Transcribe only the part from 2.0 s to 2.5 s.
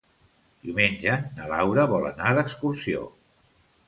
anar